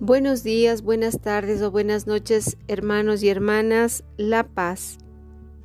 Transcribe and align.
Buenos 0.00 0.42
días, 0.42 0.82
buenas 0.82 1.20
tardes 1.20 1.60
o 1.60 1.70
buenas 1.70 2.06
noches, 2.06 2.56
hermanos 2.66 3.22
y 3.22 3.28
hermanas 3.28 4.04
La 4.16 4.44
Paz. 4.44 4.98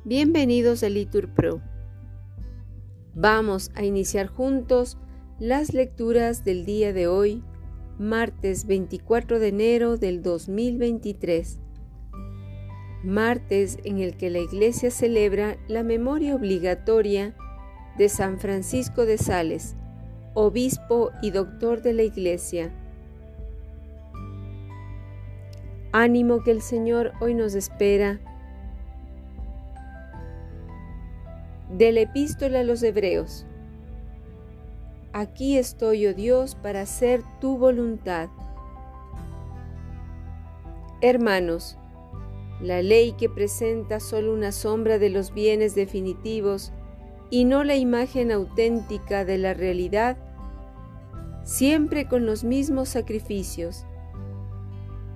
Bienvenidos 0.04 0.82
a 0.82 0.90
Litur 0.90 1.32
Pro. 1.32 1.62
Vamos 3.14 3.70
a 3.74 3.84
iniciar 3.84 4.26
juntos 4.26 4.98
las 5.38 5.72
lecturas 5.72 6.44
del 6.44 6.66
día 6.66 6.92
de 6.92 7.06
hoy, 7.06 7.42
martes 7.98 8.66
24 8.66 9.38
de 9.38 9.48
enero 9.48 9.96
del 9.96 10.22
2023. 10.22 11.60
Martes 13.02 13.78
en 13.84 13.98
el 13.98 14.16
que 14.16 14.30
la 14.30 14.40
Iglesia 14.40 14.90
celebra 14.90 15.56
la 15.68 15.82
memoria 15.84 16.34
obligatoria 16.34 17.34
de 17.96 18.08
San 18.08 18.38
Francisco 18.40 19.06
de 19.06 19.16
Sales, 19.16 19.76
obispo 20.34 21.10
y 21.22 21.30
doctor 21.30 21.82
de 21.82 21.92
la 21.94 22.02
Iglesia 22.02 22.72
Ánimo 25.96 26.42
que 26.42 26.50
el 26.50 26.60
Señor 26.60 27.12
hoy 27.20 27.34
nos 27.34 27.54
espera. 27.54 28.18
De 31.70 31.92
la 31.92 32.00
epístola 32.00 32.58
a 32.58 32.64
los 32.64 32.82
Hebreos. 32.82 33.46
Aquí 35.12 35.56
estoy, 35.56 36.08
oh 36.08 36.12
Dios, 36.12 36.56
para 36.56 36.80
hacer 36.80 37.22
tu 37.40 37.58
voluntad. 37.58 38.28
Hermanos, 41.00 41.78
la 42.60 42.82
ley 42.82 43.12
que 43.12 43.28
presenta 43.28 44.00
solo 44.00 44.34
una 44.34 44.50
sombra 44.50 44.98
de 44.98 45.10
los 45.10 45.32
bienes 45.32 45.76
definitivos 45.76 46.72
y 47.30 47.44
no 47.44 47.62
la 47.62 47.76
imagen 47.76 48.32
auténtica 48.32 49.24
de 49.24 49.38
la 49.38 49.54
realidad, 49.54 50.16
siempre 51.44 52.08
con 52.08 52.26
los 52.26 52.42
mismos 52.42 52.88
sacrificios, 52.88 53.86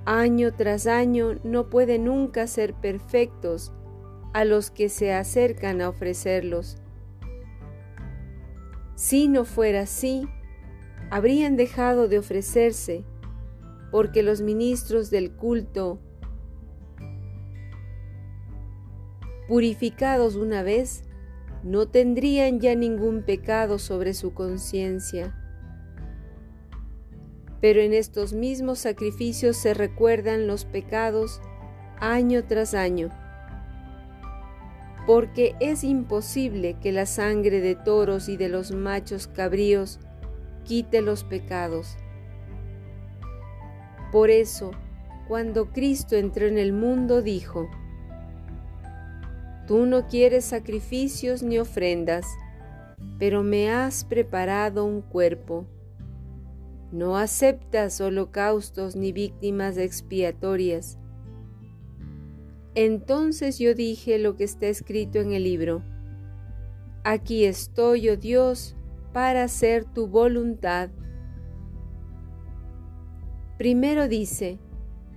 año 0.05 0.55
tras 0.55 0.87
año 0.87 1.39
no 1.43 1.69
puede 1.69 1.99
nunca 1.99 2.47
ser 2.47 2.75
perfectos 2.75 3.73
a 4.35 4.45
los 4.45 4.71
que 4.71 4.91
se 4.91 5.13
acercan 5.13 5.81
a 5.81 5.89
ofrecerlos. 5.89 6.77
Si 8.95 9.29
no 9.29 9.45
fuera 9.45 9.83
así, 9.83 10.29
habrían 11.11 11.57
dejado 11.57 12.09
de 12.09 12.19
ofrecerse, 12.19 13.05
porque 13.91 14.23
los 14.23 14.43
ministros 14.43 15.09
del 15.09 15.33
culto, 15.33 15.99
purificados 19.47 20.37
una 20.37 20.63
vez, 20.63 21.05
no 21.63 21.89
tendrían 21.89 22.61
ya 22.61 22.75
ningún 22.75 23.23
pecado 23.23 23.79
sobre 23.79 24.13
su 24.13 24.35
conciencia 24.35 25.38
pero 27.61 27.81
en 27.81 27.93
estos 27.93 28.33
mismos 28.33 28.79
sacrificios 28.79 29.57
se 29.57 29.75
recuerdan 29.75 30.47
los 30.47 30.65
pecados 30.65 31.41
año 32.01 32.45
tras 32.45 32.75
año, 32.75 33.11
porque 35.07 35.55
es 35.59 35.85
imposible 35.85 36.77
que 36.81 36.93
la 36.93 37.07
sangre 37.07 37.61
de 37.61 37.75
toros 37.75 38.29
y 38.29 38.37
de 38.37 38.49
los 38.49 38.71
machos 38.71 39.27
cabríos 39.27 39.99
quite 40.65 41.01
los 41.01 41.25
pecados. 41.25 41.97
Por 44.13 44.31
eso, 44.31 44.71
cuando 45.27 45.73
Cristo 45.73 46.17
entró 46.17 46.47
en 46.47 46.59
el 46.59 46.73
mundo, 46.73 47.23
dijo, 47.23 47.69
Tú 49.67 49.85
no 49.85 50.07
quieres 50.07 50.47
sacrificios 50.47 51.43
ni 51.43 51.59
ofrendas, 51.59 52.27
pero 53.19 53.43
me 53.43 53.71
has 53.71 54.05
preparado 54.05 54.85
un 54.87 55.03
cuerpo 55.03 55.67
no 56.91 57.17
aceptas 57.17 58.01
holocaustos 58.01 58.97
ni 58.97 59.13
víctimas 59.13 59.77
expiatorias. 59.77 60.99
Entonces 62.75 63.59
yo 63.59 63.75
dije 63.75 64.19
lo 64.19 64.37
que 64.37 64.45
está 64.45 64.67
escrito 64.67 65.19
en 65.19 65.33
el 65.33 65.45
libro. 65.45 65.83
Aquí 67.05 67.45
estoy, 67.45 68.09
oh 68.09 68.17
Dios, 68.17 68.77
para 69.13 69.45
hacer 69.45 69.85
tu 69.85 70.07
voluntad. 70.07 70.91
Primero 73.59 74.09
dice, 74.09 74.59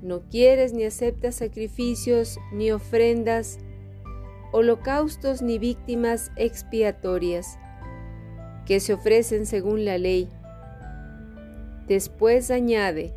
no 0.02 0.28
quieres 0.30 0.74
ni 0.74 0.84
aceptas 0.84 1.36
sacrificios 1.36 2.40
ni 2.52 2.72
ofrendas, 2.72 3.60
holocaustos 4.52 5.42
ni 5.42 5.60
víctimas 5.60 6.31
expiatorias, 6.36 7.60
que 8.66 8.80
se 8.80 8.94
ofrecen 8.94 9.46
según 9.46 9.86
la 9.86 9.98
ley 9.98 10.28
Después 11.91 12.52
añade, 12.52 13.12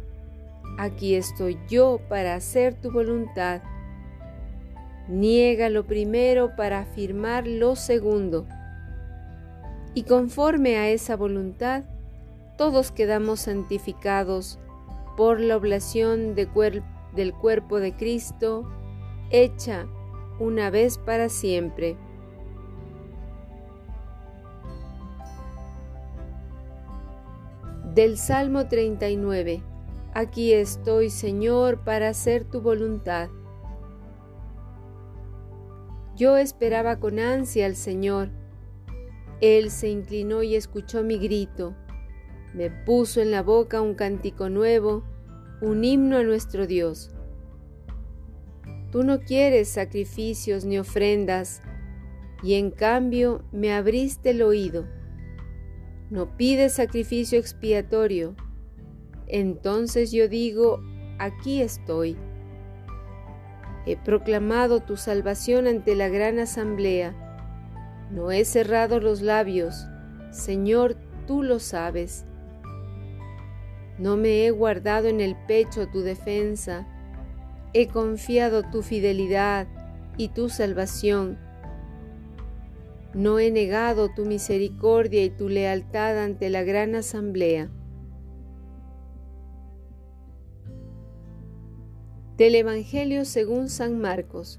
aquí 0.79 1.15
estoy 1.15 1.57
yo 1.69 2.01
para 2.09 2.35
hacer 2.35 2.75
tu 2.75 2.91
voluntad. 2.91 3.63
Niega 5.07 5.69
lo 5.69 5.87
primero 5.87 6.57
para 6.57 6.81
afirmar 6.81 7.47
lo 7.47 7.77
segundo. 7.77 8.49
Y 9.95 10.03
conforme 10.03 10.77
a 10.77 10.89
esa 10.89 11.15
voluntad, 11.15 11.85
todos 12.59 12.91
quedamos 12.91 13.43
santificados 13.43 14.59
por 15.17 15.39
la 15.39 15.57
oblación 15.57 16.35
del 16.35 16.49
cuerpo 17.33 17.79
de 17.79 17.93
Cristo, 17.95 18.69
hecha 19.31 19.87
una 20.41 20.71
vez 20.71 20.99
para 20.99 21.29
siempre. 21.29 21.97
Del 27.95 28.19
Salmo 28.19 28.67
39. 28.67 29.63
Aquí 30.15 30.53
estoy, 30.53 31.11
Señor, 31.11 31.85
para 31.85 32.09
hacer 32.09 32.43
tu 32.43 32.61
voluntad. 32.61 33.29
Yo 36.17 36.37
esperaba 36.37 36.99
con 36.99 37.21
ansia 37.21 37.67
al 37.67 37.77
Señor. 37.77 38.31
Él 39.41 39.71
se 39.71 39.91
inclinó 39.91 40.43
y 40.43 40.57
escuchó 40.57 41.05
mi 41.05 41.19
grito. 41.19 41.77
Me 42.53 42.69
puso 42.69 43.21
en 43.21 43.31
la 43.31 43.45
boca 43.45 43.81
un 43.81 43.95
cántico 43.95 44.51
nuevo, 44.51 45.05
un 45.61 45.85
himno 45.85 46.17
a 46.17 46.25
nuestro 46.25 46.67
Dios. 46.67 47.13
Tú 48.91 49.05
no 49.05 49.21
quieres 49.21 49.69
sacrificios 49.69 50.65
ni 50.65 50.81
ofrendas, 50.81 51.63
y 52.43 52.55
en 52.55 52.73
cambio 52.73 53.45
me 53.53 53.73
abriste 53.73 54.31
el 54.31 54.43
oído 54.43 54.85
no 56.15 56.37
pides 56.37 56.75
sacrificio 56.75 57.41
expiatorio. 57.41 58.37
Entonces 59.27 60.13
yo 60.13 60.29
digo, 60.29 60.81
aquí 61.19 61.61
estoy. 61.61 62.17
He 63.85 63.97
proclamado 63.97 64.79
tu 64.79 64.97
salvación 64.97 65.67
ante 65.67 65.97
la 65.97 66.09
gran 66.09 66.39
asamblea. 66.39 67.17
No 68.13 68.31
he 68.31 68.45
cerrado 68.45 69.01
los 69.01 69.23
labios. 69.23 69.89
Señor, 70.31 70.95
tú 71.27 71.43
lo 71.43 71.59
sabes. 71.59 72.25
No 73.99 74.17
me 74.17 74.47
he 74.47 74.53
guardado 74.53 75.09
en 75.09 75.21
el 75.21 75.35
pecho 75.49 75.89
tu 75.89 76.03
defensa. 76.03 76.87
He 77.73 77.89
confiado 77.89 78.63
tu 78.63 78.83
fidelidad 78.83 79.67
y 80.17 80.29
tu 80.29 80.49
salvación 80.49 81.41
no 83.15 83.39
he 83.39 83.51
negado 83.51 84.11
tu 84.11 84.25
misericordia 84.25 85.25
y 85.25 85.31
tu 85.31 85.49
lealtad 85.49 86.19
ante 86.19 86.51
la 86.51 86.65
gran 86.65 86.95
asamblea. 86.97 87.71
Del 92.37 92.57
Evangelio 92.57 93.25
según 93.25 93.69
San 93.69 94.01
Marcos. 94.01 94.59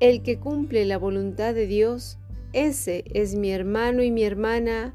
El 0.00 0.22
que 0.22 0.38
cumple 0.38 0.86
la 0.86 0.96
voluntad 0.96 1.54
de 1.54 1.66
Dios, 1.66 2.18
ese 2.54 3.04
es 3.12 3.34
mi 3.34 3.50
hermano 3.50 4.02
y 4.02 4.10
mi 4.10 4.24
hermana 4.24 4.94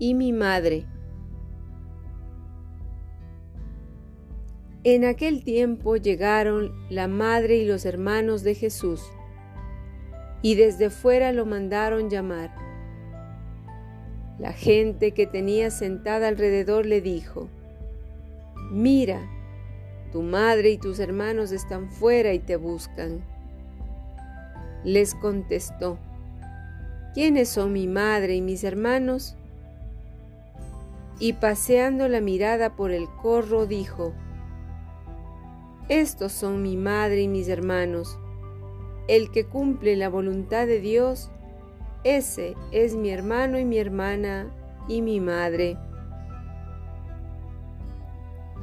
y 0.00 0.14
mi 0.14 0.32
madre. 0.32 0.86
En 4.82 5.04
aquel 5.04 5.44
tiempo 5.44 5.96
llegaron 5.96 6.72
la 6.90 7.08
madre 7.08 7.56
y 7.56 7.64
los 7.64 7.84
hermanos 7.84 8.42
de 8.42 8.54
Jesús 8.54 9.02
y 10.42 10.54
desde 10.54 10.90
fuera 10.90 11.32
lo 11.32 11.46
mandaron 11.46 12.10
llamar. 12.10 12.50
La 14.38 14.52
gente 14.52 15.12
que 15.12 15.26
tenía 15.26 15.70
sentada 15.70 16.28
alrededor 16.28 16.84
le 16.84 17.00
dijo, 17.00 17.48
Mira, 18.70 19.20
tu 20.12 20.22
madre 20.22 20.70
y 20.70 20.78
tus 20.78 20.98
hermanos 20.98 21.52
están 21.52 21.90
fuera 21.90 22.34
y 22.34 22.38
te 22.38 22.56
buscan. 22.56 23.24
Les 24.84 25.14
contestó, 25.14 25.98
¿quiénes 27.14 27.48
son 27.48 27.72
mi 27.72 27.86
madre 27.86 28.34
y 28.34 28.42
mis 28.42 28.62
hermanos? 28.62 29.36
Y 31.18 31.32
paseando 31.34 32.08
la 32.08 32.20
mirada 32.20 32.76
por 32.76 32.90
el 32.90 33.08
corro 33.22 33.66
dijo, 33.66 34.12
Estos 35.88 36.32
son 36.32 36.62
mi 36.62 36.76
madre 36.76 37.22
y 37.22 37.28
mis 37.28 37.48
hermanos 37.48 38.18
el 39.08 39.30
que 39.30 39.46
cumple 39.46 39.96
la 39.96 40.08
voluntad 40.08 40.66
de 40.66 40.80
Dios, 40.80 41.30
ese 42.02 42.54
es 42.72 42.96
mi 42.96 43.10
hermano 43.10 43.58
y 43.58 43.64
mi 43.64 43.78
hermana 43.78 44.50
y 44.88 45.02
mi 45.02 45.20
madre. 45.20 45.76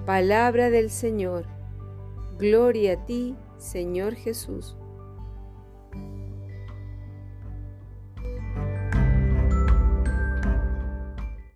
Palabra 0.05 0.69
del 0.69 0.89
Señor. 0.89 1.45
Gloria 2.37 2.93
a 2.93 3.05
ti, 3.05 3.35
Señor 3.57 4.15
Jesús. 4.15 4.75